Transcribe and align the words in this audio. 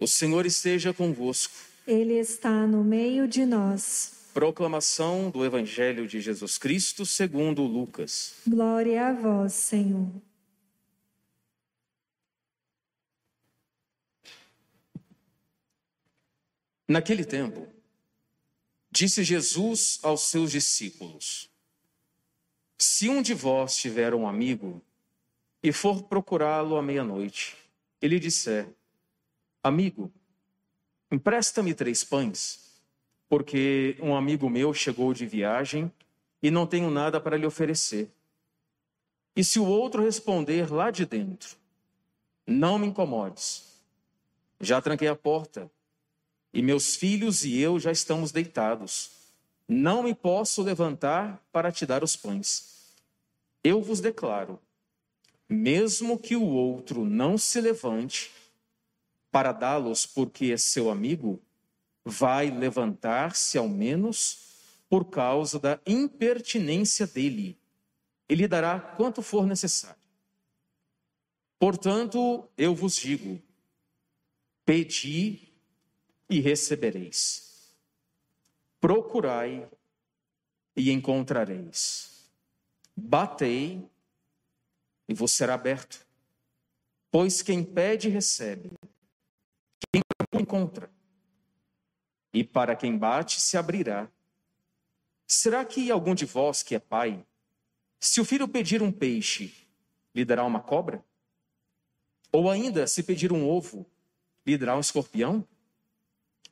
O 0.00 0.06
Senhor 0.06 0.46
esteja 0.46 0.94
convosco. 0.94 1.54
Ele 1.84 2.14
está 2.14 2.66
no 2.66 2.84
meio 2.84 3.26
de 3.26 3.44
nós. 3.44 4.28
Proclamação 4.32 5.28
do 5.28 5.44
Evangelho 5.44 6.06
de 6.06 6.20
Jesus 6.20 6.56
Cristo 6.56 7.04
segundo 7.04 7.62
Lucas. 7.62 8.34
Glória 8.46 9.08
a 9.08 9.12
vós, 9.12 9.54
Senhor. 9.54 10.08
Naquele 16.86 17.24
tempo, 17.24 17.66
disse 18.90 19.24
Jesus 19.24 19.98
aos 20.02 20.22
seus 20.22 20.52
discípulos: 20.52 21.50
Se 22.78 23.08
um 23.08 23.20
de 23.20 23.34
vós 23.34 23.76
tiver 23.76 24.14
um 24.14 24.28
amigo 24.28 24.80
e 25.60 25.72
for 25.72 26.04
procurá-lo 26.04 26.76
à 26.76 26.82
meia-noite, 26.82 27.56
ele 28.00 28.20
disser: 28.20 28.77
Amigo, 29.62 30.12
empresta-me 31.10 31.74
três 31.74 32.04
pães, 32.04 32.80
porque 33.28 33.96
um 34.00 34.14
amigo 34.14 34.48
meu 34.48 34.72
chegou 34.72 35.12
de 35.12 35.26
viagem 35.26 35.92
e 36.42 36.50
não 36.50 36.66
tenho 36.66 36.90
nada 36.90 37.20
para 37.20 37.36
lhe 37.36 37.46
oferecer. 37.46 38.10
E 39.34 39.42
se 39.42 39.58
o 39.58 39.66
outro 39.66 40.02
responder 40.02 40.72
lá 40.72 40.90
de 40.90 41.04
dentro: 41.04 41.56
Não 42.46 42.78
me 42.78 42.86
incomodes, 42.86 43.80
já 44.60 44.80
tranquei 44.80 45.08
a 45.08 45.16
porta 45.16 45.70
e 46.52 46.62
meus 46.62 46.96
filhos 46.96 47.44
e 47.44 47.58
eu 47.58 47.78
já 47.78 47.92
estamos 47.92 48.32
deitados. 48.32 49.10
Não 49.66 50.02
me 50.02 50.14
posso 50.14 50.62
levantar 50.62 51.42
para 51.52 51.70
te 51.70 51.84
dar 51.84 52.02
os 52.02 52.16
pães. 52.16 52.94
Eu 53.62 53.82
vos 53.82 54.00
declaro: 54.00 54.58
mesmo 55.48 56.18
que 56.18 56.36
o 56.36 56.44
outro 56.44 57.04
não 57.04 57.36
se 57.36 57.60
levante, 57.60 58.30
para 59.30 59.52
dá-los 59.52 60.06
porque 60.06 60.52
é 60.52 60.56
seu 60.56 60.90
amigo, 60.90 61.40
vai 62.04 62.50
levantar-se 62.50 63.58
ao 63.58 63.68
menos 63.68 64.46
por 64.88 65.04
causa 65.04 65.58
da 65.58 65.78
impertinência 65.86 67.06
dele. 67.06 67.58
Ele 68.28 68.48
dará 68.48 68.80
quanto 68.80 69.22
for 69.22 69.46
necessário. 69.46 70.00
Portanto, 71.58 72.48
eu 72.56 72.74
vos 72.74 72.96
digo: 72.96 73.40
pedi 74.64 75.52
e 76.30 76.40
recebereis, 76.40 77.74
procurai 78.80 79.68
e 80.76 80.90
encontrareis, 80.90 82.30
batei 82.96 83.88
e 85.08 85.14
vos 85.14 85.32
será 85.32 85.54
aberto. 85.54 86.06
Pois 87.10 87.40
quem 87.40 87.64
pede, 87.64 88.08
recebe 88.08 88.70
encontra. 90.48 90.90
E 92.32 92.42
para 92.42 92.74
quem 92.74 92.96
bate, 92.96 93.38
se 93.38 93.58
abrirá. 93.58 94.08
Será 95.26 95.62
que 95.62 95.90
algum 95.90 96.14
de 96.14 96.24
vós 96.24 96.62
que 96.62 96.74
é 96.74 96.78
pai, 96.78 97.22
se 98.00 98.18
o 98.18 98.24
filho 98.24 98.48
pedir 98.48 98.82
um 98.82 98.90
peixe, 98.90 99.52
lhe 100.14 100.24
dará 100.24 100.44
uma 100.44 100.60
cobra? 100.60 101.04
Ou 102.32 102.50
ainda, 102.50 102.86
se 102.86 103.02
pedir 103.02 103.30
um 103.30 103.46
ovo, 103.46 103.84
lhe 104.46 104.56
dará 104.56 104.74
um 104.74 104.80
escorpião? 104.80 105.46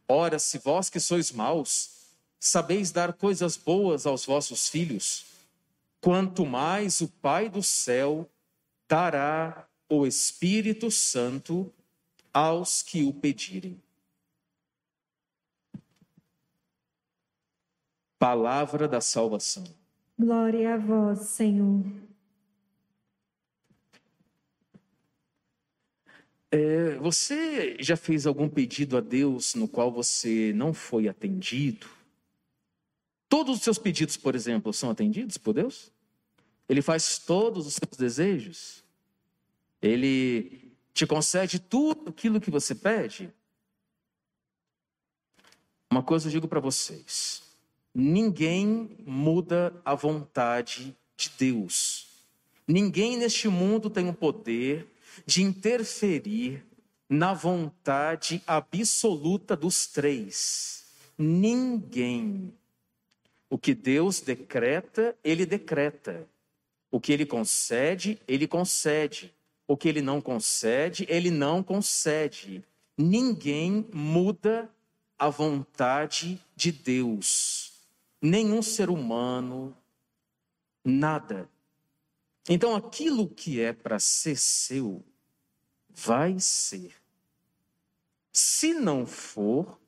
Ora, 0.06 0.38
se 0.38 0.58
vós 0.58 0.90
que 0.90 1.00
sois 1.00 1.32
maus, 1.32 2.12
sabeis 2.38 2.90
dar 2.90 3.14
coisas 3.14 3.56
boas 3.56 4.06
aos 4.06 4.26
vossos 4.26 4.68
filhos, 4.68 5.24
quanto 6.00 6.44
mais 6.44 7.00
o 7.00 7.08
Pai 7.08 7.48
do 7.48 7.62
céu 7.62 8.30
dará 8.86 9.66
o 9.88 10.06
Espírito 10.06 10.90
Santo 10.90 11.72
aos 12.32 12.82
que 12.82 13.02
o 13.02 13.12
pedirem. 13.14 13.80
Palavra 18.18 18.88
da 18.88 19.00
salvação. 19.00 19.64
Glória 20.18 20.74
a 20.74 20.76
vós, 20.78 21.20
Senhor. 21.20 21.84
É, 26.50 26.94
você 26.96 27.76
já 27.80 27.96
fez 27.96 28.26
algum 28.26 28.48
pedido 28.48 28.96
a 28.96 29.00
Deus 29.00 29.54
no 29.54 29.68
qual 29.68 29.92
você 29.92 30.52
não 30.54 30.72
foi 30.72 31.08
atendido? 31.08 31.86
Todos 33.28 33.58
os 33.58 33.62
seus 33.62 33.78
pedidos, 33.78 34.16
por 34.16 34.34
exemplo, 34.34 34.72
são 34.72 34.88
atendidos 34.88 35.36
por 35.36 35.52
Deus? 35.52 35.92
Ele 36.68 36.80
faz 36.80 37.18
todos 37.18 37.66
os 37.66 37.74
seus 37.74 37.96
desejos? 37.98 38.84
Ele 39.82 40.72
te 40.94 41.06
concede 41.06 41.58
tudo 41.58 42.08
aquilo 42.08 42.40
que 42.40 42.50
você 42.50 42.74
pede? 42.74 43.30
Uma 45.90 46.02
coisa 46.02 46.28
eu 46.28 46.32
digo 46.32 46.48
para 46.48 46.60
vocês: 46.60 47.42
ninguém 47.96 48.90
muda 49.06 49.72
a 49.84 49.94
vontade 49.94 50.94
de 51.16 51.30
Deus. 51.38 52.06
Ninguém 52.68 53.16
neste 53.16 53.48
mundo 53.48 53.88
tem 53.88 54.08
o 54.08 54.14
poder 54.14 54.86
de 55.24 55.42
interferir 55.42 56.62
na 57.08 57.32
vontade 57.32 58.42
absoluta 58.46 59.56
dos 59.56 59.86
três. 59.86 60.84
Ninguém. 61.16 62.52
O 63.48 63.56
que 63.56 63.74
Deus 63.74 64.20
decreta, 64.20 65.16
Ele 65.24 65.46
decreta. 65.46 66.28
O 66.90 67.00
que 67.00 67.12
Ele 67.12 67.24
concede, 67.24 68.20
Ele 68.28 68.46
concede. 68.46 69.32
O 69.68 69.76
que 69.76 69.88
ele 69.88 70.00
não 70.00 70.20
concede, 70.20 71.04
ele 71.08 71.30
não 71.30 71.62
concede. 71.62 72.62
Ninguém 72.96 73.84
muda 73.92 74.70
a 75.18 75.28
vontade 75.28 76.40
de 76.54 76.70
Deus. 76.70 77.55
Nenhum 78.20 78.62
ser 78.62 78.88
humano, 78.90 79.76
nada. 80.84 81.48
Então 82.48 82.74
aquilo 82.74 83.28
que 83.28 83.60
é 83.60 83.72
para 83.72 83.98
ser 83.98 84.36
seu, 84.36 85.04
vai 85.88 86.38
ser. 86.38 86.94
Se 88.32 88.74
não 88.74 89.06
for, 89.06 89.80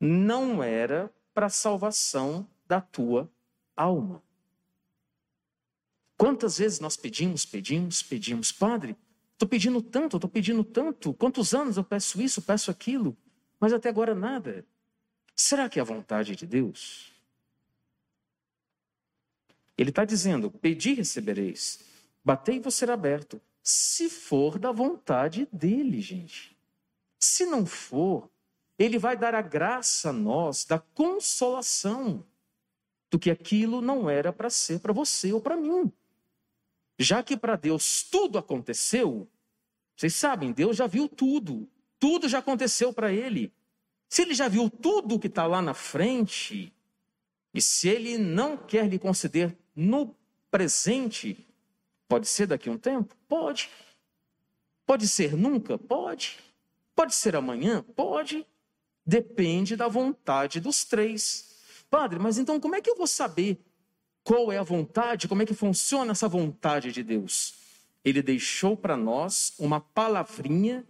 não 0.00 0.62
era 0.62 1.12
para 1.32 1.48
salvação 1.48 2.48
da 2.66 2.80
tua 2.80 3.30
alma. 3.76 4.22
Quantas 6.16 6.58
vezes 6.58 6.80
nós 6.80 6.96
pedimos, 6.96 7.46
pedimos, 7.46 8.02
pedimos, 8.02 8.50
Padre, 8.50 8.96
estou 9.32 9.48
pedindo 9.48 9.80
tanto, 9.80 10.16
estou 10.16 10.28
pedindo 10.28 10.64
tanto, 10.64 11.14
quantos 11.14 11.54
anos 11.54 11.76
eu 11.76 11.84
peço 11.84 12.20
isso, 12.20 12.42
peço 12.42 12.72
aquilo, 12.72 13.16
mas 13.60 13.72
até 13.72 13.88
agora 13.88 14.14
nada. 14.14 14.66
Será 15.36 15.68
que 15.68 15.78
é 15.78 15.82
a 15.82 15.84
vontade 15.84 16.34
de 16.34 16.44
Deus? 16.44 17.12
Ele 19.78 19.90
está 19.90 20.04
dizendo: 20.04 20.50
pedi 20.50 20.90
e 20.90 20.94
recebereis, 20.94 21.80
batei 22.24 22.60
e 22.62 22.70
será 22.70 22.94
aberto, 22.94 23.40
se 23.62 24.10
for 24.10 24.58
da 24.58 24.72
vontade 24.72 25.48
dele, 25.52 26.00
gente. 26.00 26.58
Se 27.18 27.46
não 27.46 27.64
for, 27.64 28.28
ele 28.78 28.98
vai 28.98 29.16
dar 29.16 29.34
a 29.34 29.42
graça 29.42 30.10
a 30.10 30.12
nós 30.12 30.64
da 30.64 30.78
consolação 30.78 32.24
do 33.10 33.18
que 33.18 33.30
aquilo 33.30 33.80
não 33.80 34.10
era 34.10 34.32
para 34.32 34.50
ser 34.50 34.80
para 34.80 34.92
você 34.92 35.32
ou 35.32 35.40
para 35.40 35.56
mim. 35.56 35.92
Já 36.98 37.22
que 37.22 37.36
para 37.36 37.56
Deus 37.56 38.02
tudo 38.02 38.38
aconteceu, 38.38 39.28
vocês 39.96 40.14
sabem, 40.14 40.52
Deus 40.52 40.76
já 40.76 40.86
viu 40.86 41.08
tudo. 41.08 41.68
Tudo 41.98 42.28
já 42.28 42.38
aconteceu 42.38 42.92
para 42.92 43.12
ele. 43.12 43.52
Se 44.08 44.22
ele 44.22 44.32
já 44.32 44.48
viu 44.48 44.70
tudo 44.70 45.18
que 45.18 45.26
está 45.26 45.46
lá 45.46 45.60
na 45.60 45.74
frente, 45.74 46.72
e 47.52 47.62
se 47.62 47.88
ele 47.88 48.18
não 48.18 48.56
quer 48.56 48.88
lhe 48.88 48.98
conceder 48.98 49.56
no 49.74 50.14
presente, 50.50 51.46
pode 52.06 52.26
ser 52.26 52.46
daqui 52.46 52.68
a 52.68 52.72
um 52.72 52.78
tempo? 52.78 53.14
Pode. 53.28 53.70
Pode 54.86 55.08
ser 55.08 55.36
nunca? 55.36 55.78
Pode. 55.78 56.38
Pode 56.94 57.14
ser 57.14 57.36
amanhã? 57.36 57.84
Pode. 57.94 58.46
Depende 59.04 59.76
da 59.76 59.88
vontade 59.88 60.60
dos 60.60 60.84
três. 60.84 61.84
Padre, 61.90 62.18
mas 62.18 62.38
então 62.38 62.60
como 62.60 62.74
é 62.74 62.80
que 62.80 62.90
eu 62.90 62.96
vou 62.96 63.06
saber 63.06 63.58
qual 64.22 64.52
é 64.52 64.58
a 64.58 64.62
vontade, 64.62 65.26
como 65.26 65.42
é 65.42 65.46
que 65.46 65.54
funciona 65.54 66.12
essa 66.12 66.28
vontade 66.28 66.92
de 66.92 67.02
Deus? 67.02 67.54
Ele 68.04 68.20
deixou 68.22 68.76
para 68.76 68.96
nós 68.96 69.54
uma 69.58 69.80
palavrinha 69.80 70.86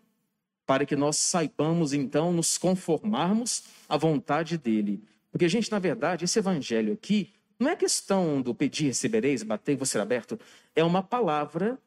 para 0.66 0.84
que 0.84 0.96
nós 0.96 1.16
saibamos 1.16 1.92
então 1.92 2.32
nos 2.32 2.58
conformarmos 2.58 3.64
à 3.88 3.96
vontade 3.96 4.58
dele. 4.58 5.02
Porque, 5.38 5.48
gente, 5.48 5.70
na 5.70 5.78
verdade, 5.78 6.24
esse 6.24 6.36
evangelho 6.40 6.94
aqui 6.94 7.32
não 7.60 7.70
é 7.70 7.76
questão 7.76 8.42
do 8.42 8.52
pedir, 8.52 8.86
recebereis, 8.86 9.44
bater 9.44 9.74
e 9.74 9.76
você 9.76 9.92
ser 9.92 10.00
aberto. 10.00 10.36
É 10.74 10.82
uma 10.82 11.00
palavra 11.00 11.80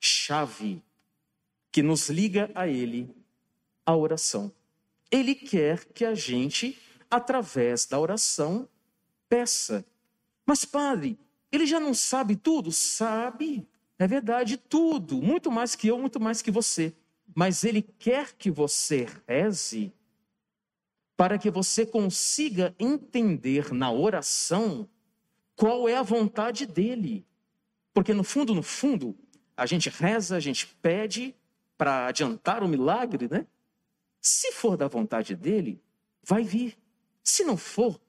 chave 0.00 0.82
que 1.70 1.80
nos 1.80 2.10
liga 2.10 2.50
a 2.56 2.66
ele, 2.66 3.08
a 3.86 3.94
oração. 3.94 4.50
Ele 5.12 5.32
quer 5.32 5.84
que 5.84 6.04
a 6.04 6.12
gente, 6.12 6.76
através 7.08 7.86
da 7.86 8.00
oração, 8.00 8.68
peça. 9.28 9.84
Mas, 10.44 10.64
padre, 10.64 11.16
ele 11.52 11.66
já 11.66 11.78
não 11.78 11.94
sabe 11.94 12.34
tudo? 12.34 12.72
Sabe. 12.72 13.64
É 13.96 14.08
verdade, 14.08 14.56
tudo. 14.56 15.22
Muito 15.22 15.52
mais 15.52 15.76
que 15.76 15.86
eu, 15.86 16.00
muito 16.00 16.18
mais 16.18 16.42
que 16.42 16.50
você. 16.50 16.92
mas 17.32 17.62
Ele 17.62 17.80
quer 17.80 18.32
que 18.32 18.50
você 18.50 19.06
reze 19.28 19.92
para 21.22 21.38
que 21.38 21.52
você 21.52 21.86
consiga 21.86 22.74
entender 22.80 23.72
na 23.72 23.92
oração 23.92 24.88
qual 25.54 25.88
é 25.88 25.94
a 25.94 26.02
vontade 26.02 26.66
dele. 26.66 27.24
Porque 27.94 28.12
no 28.12 28.24
fundo, 28.24 28.52
no 28.52 28.62
fundo, 28.64 29.16
a 29.56 29.64
gente 29.64 29.88
reza, 29.88 30.34
a 30.34 30.40
gente 30.40 30.66
pede 30.82 31.32
para 31.78 32.08
adiantar 32.08 32.64
o 32.64 32.66
milagre, 32.66 33.28
né? 33.30 33.46
Se 34.20 34.50
for 34.50 34.76
da 34.76 34.88
vontade 34.88 35.36
dele, 35.36 35.80
vai 36.24 36.42
vir. 36.42 36.76
Se 37.22 37.44
não 37.44 37.56
for, 37.56 38.00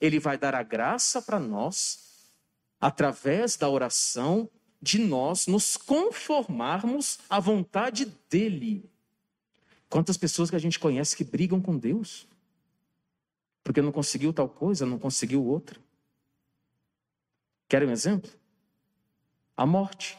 ele 0.00 0.18
vai 0.18 0.38
dar 0.38 0.54
a 0.54 0.62
graça 0.62 1.20
para 1.20 1.38
nós, 1.38 2.30
através 2.80 3.56
da 3.56 3.68
oração, 3.68 4.48
de 4.80 4.98
nós 4.98 5.46
nos 5.46 5.76
conformarmos 5.76 7.18
à 7.28 7.38
vontade 7.38 8.06
dele. 8.30 8.88
Quantas 9.90 10.16
pessoas 10.16 10.48
que 10.48 10.56
a 10.56 10.58
gente 10.58 10.78
conhece 10.78 11.14
que 11.14 11.22
brigam 11.22 11.60
com 11.60 11.76
Deus? 11.76 12.26
Porque 13.66 13.82
não 13.82 13.90
conseguiu 13.90 14.32
tal 14.32 14.48
coisa, 14.48 14.86
não 14.86 14.96
conseguiu 14.96 15.44
outra. 15.44 15.80
Querem 17.68 17.88
um 17.88 17.90
exemplo? 17.90 18.30
A 19.56 19.66
morte. 19.66 20.16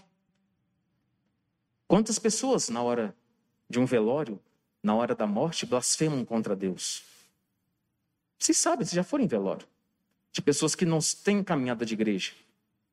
Quantas 1.88 2.20
pessoas, 2.20 2.68
na 2.68 2.84
hora 2.84 3.16
de 3.70 3.80
um 3.80 3.86
velório, 3.86 4.38
na 4.84 4.94
hora 4.94 5.16
da 5.16 5.26
morte, 5.26 5.66
blasfemam 5.66 6.26
contra 6.26 6.58
Deus? 6.58 7.06
Vocês 8.38 8.58
sabem, 8.58 8.86
vocês 8.86 8.94
já 8.94 9.04
foram 9.04 9.24
em 9.24 9.28
velório. 9.28 9.66
De 10.34 10.42
pessoas 10.42 10.76
que 10.76 10.86
não 10.86 11.00
têm 11.24 11.42
caminhada 11.42 11.86
de 11.86 11.94
igreja, 11.94 12.34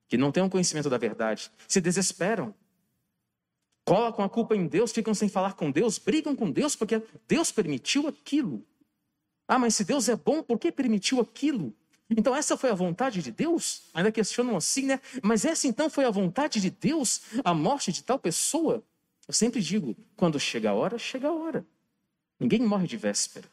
que 0.07 0.17
não 0.17 0.31
têm 0.31 0.45
um 0.45 0.49
conhecimento 0.49 0.89
da 0.89 0.97
verdade, 0.97 1.51
se 1.67 1.81
desesperam, 1.81 2.55
colocam 3.85 4.25
a 4.25 4.29
culpa 4.29 4.55
em 4.55 4.69
Deus, 4.69 4.93
ficam 4.93 5.15
sem 5.15 5.29
falar 5.29 5.55
com 5.55 5.73
Deus, 5.73 5.99
brigam 5.99 6.37
com 6.37 6.49
Deus 6.49 6.77
porque 6.77 7.03
Deus 7.27 7.51
permitiu 7.51 8.07
aquilo. 8.07 8.65
Ah, 9.47 9.59
mas 9.59 9.75
se 9.75 9.85
Deus 9.85 10.09
é 10.09 10.17
bom, 10.17 10.43
por 10.43 10.59
que 10.59 10.73
permitiu 10.73 11.21
aquilo? 11.21 11.75
Então, 12.11 12.35
essa 12.35 12.57
foi 12.57 12.71
a 12.71 12.75
vontade 12.75 13.23
de 13.23 13.31
Deus? 13.31 13.85
Ainda 13.95 14.13
questionam 14.13 14.57
assim, 14.57 14.87
né? 14.87 15.01
Mas 15.23 15.45
essa 15.45 15.67
então 15.67 15.89
foi 15.89 16.05
a 16.05 16.11
vontade 16.11 16.61
de 16.61 16.71
Deus, 16.71 17.23
a 17.45 17.55
morte 17.55 17.93
de 17.93 18.03
tal 18.03 18.19
pessoa? 18.19 18.83
Eu 19.27 19.35
sempre 19.35 19.61
digo: 19.61 19.97
quando 20.17 20.39
chega 20.39 20.71
a 20.71 20.75
hora, 20.75 20.99
chega 20.99 21.29
a 21.29 21.33
hora. 21.33 21.67
Ninguém 22.39 22.61
morre 22.61 22.87
de 22.87 22.97
véspera. 22.97 23.49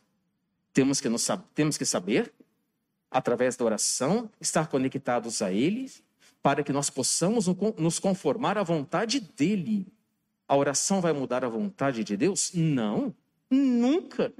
Temos 0.73 1.01
que, 1.01 1.09
nos, 1.09 1.27
temos 1.53 1.77
que 1.77 1.85
saber, 1.85 2.31
através 3.09 3.55
da 3.55 3.65
oração, 3.65 4.29
estar 4.39 4.67
conectados 4.67 5.41
a 5.41 5.51
Ele, 5.51 5.91
para 6.41 6.63
que 6.63 6.73
nós 6.73 6.89
possamos 6.89 7.45
nos 7.77 7.99
conformar 7.99 8.57
à 8.57 8.63
vontade 8.63 9.19
dEle. 9.19 9.87
A 10.47 10.55
oração 10.55 10.99
vai 10.99 11.13
mudar 11.13 11.45
a 11.45 11.49
vontade 11.49 12.03
de 12.03 12.17
Deus? 12.17 12.51
Não, 12.53 13.13
nunca. 13.49 14.33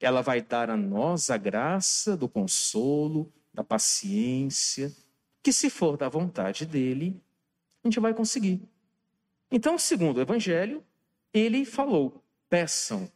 Ela 0.00 0.22
vai 0.22 0.40
dar 0.40 0.70
a 0.70 0.76
nós 0.76 1.30
a 1.30 1.36
graça 1.36 2.16
do 2.16 2.28
consolo, 2.28 3.32
da 3.52 3.64
paciência, 3.64 4.94
que 5.42 5.52
se 5.52 5.68
for 5.68 5.96
da 5.96 6.08
vontade 6.08 6.64
dele, 6.64 7.20
a 7.82 7.88
gente 7.88 7.98
vai 7.98 8.14
conseguir. 8.14 8.60
Então, 9.50 9.78
segundo 9.78 10.18
o 10.18 10.20
Evangelho, 10.20 10.84
ele 11.32 11.64
falou: 11.64 12.22
peçam, 12.48 13.10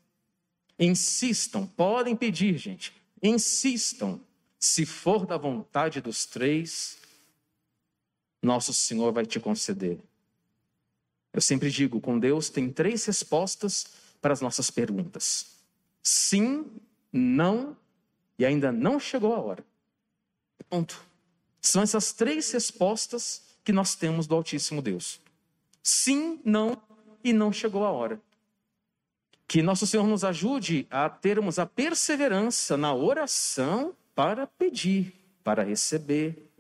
insistam, 0.79 1.67
podem 1.67 2.17
pedir, 2.17 2.57
gente, 2.59 2.93
insistam, 3.23 4.21
se 4.59 4.87
for 4.87 5.27
da 5.27 5.37
vontade 5.37 6.01
dos 6.01 6.25
três, 6.27 6.99
nosso 8.43 8.73
Senhor 8.73 9.13
vai 9.13 9.27
te 9.27 9.39
conceder. 9.39 9.99
Eu 11.33 11.41
sempre 11.41 11.71
digo: 11.71 12.01
com 12.01 12.19
Deus 12.19 12.51
tem 12.51 12.71
três 12.71 13.05
respostas 13.05 13.87
para 14.21 14.33
as 14.33 14.41
nossas 14.41 14.71
perguntas: 14.71 15.47
sim, 16.03 16.67
não 17.13 17.77
e 18.39 18.45
ainda 18.45 18.73
não 18.73 18.99
chegou 18.99 19.35
a 19.35 19.41
hora. 19.41 19.65
Ponto. 20.69 21.05
São 21.61 21.83
essas 21.83 22.13
três 22.13 22.51
respostas 22.51 23.43
que 23.63 23.73
nós 23.73 23.95
temos 23.95 24.27
do 24.27 24.35
Altíssimo 24.35 24.83
Deus. 24.83 25.21
Sim, 25.83 26.41
não 26.45 26.81
e 27.23 27.33
não 27.33 27.53
chegou 27.53 27.85
a 27.85 27.91
hora. 27.91 28.21
Que 29.47 29.63
nosso 29.63 29.87
Senhor 29.87 30.07
nos 30.07 30.25
ajude 30.25 30.87
a 30.91 31.09
termos 31.09 31.59
a 31.59 31.67
perseverança 31.67 32.77
na 32.77 32.95
oração 32.95 33.95
para 34.15 34.47
pedir, 34.47 35.15
para 35.45 35.63
receber. 35.63 36.51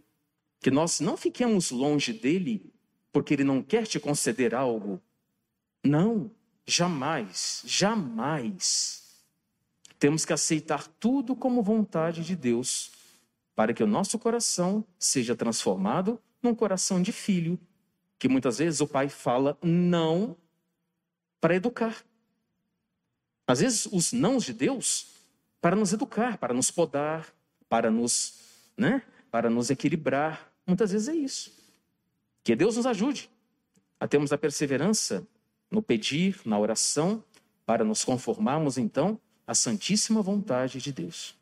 Que 0.60 0.70
nós 0.70 1.00
não 1.00 1.16
fiquemos 1.16 1.70
longe 1.70 2.12
dele 2.12 2.72
porque 3.12 3.34
ele 3.34 3.44
não 3.44 3.62
quer 3.62 3.86
te 3.86 3.98
conceder 3.98 4.54
algo. 4.54 5.00
Não, 5.82 6.30
jamais, 6.66 7.62
jamais. 7.64 9.01
Temos 10.02 10.24
que 10.24 10.32
aceitar 10.32 10.88
tudo 10.98 11.36
como 11.36 11.62
vontade 11.62 12.24
de 12.24 12.34
Deus 12.34 12.90
para 13.54 13.72
que 13.72 13.84
o 13.84 13.86
nosso 13.86 14.18
coração 14.18 14.84
seja 14.98 15.36
transformado 15.36 16.20
num 16.42 16.56
coração 16.56 17.00
de 17.00 17.12
filho, 17.12 17.56
que 18.18 18.28
muitas 18.28 18.58
vezes 18.58 18.80
o 18.80 18.86
pai 18.88 19.08
fala 19.08 19.56
não 19.62 20.36
para 21.40 21.54
educar. 21.54 22.04
Às 23.46 23.60
vezes 23.60 23.86
os 23.86 24.12
nãos 24.12 24.42
de 24.42 24.52
Deus 24.52 25.06
para 25.60 25.76
nos 25.76 25.92
educar, 25.92 26.36
para 26.36 26.52
nos 26.52 26.68
podar, 26.68 27.32
para 27.68 27.88
nos, 27.88 28.40
né, 28.76 29.04
para 29.30 29.48
nos 29.48 29.70
equilibrar. 29.70 30.52
Muitas 30.66 30.90
vezes 30.90 31.06
é 31.06 31.14
isso. 31.14 31.52
Que 32.42 32.56
Deus 32.56 32.76
nos 32.76 32.86
ajude 32.86 33.30
a 34.00 34.08
termos 34.08 34.32
a 34.32 34.36
perseverança 34.36 35.24
no 35.70 35.80
pedir, 35.80 36.40
na 36.44 36.58
oração, 36.58 37.22
para 37.64 37.84
nos 37.84 38.04
conformarmos 38.04 38.78
então 38.78 39.20
à 39.46 39.54
santíssima 39.54 40.22
vontade 40.22 40.78
de 40.78 40.92
Deus. 40.92 41.34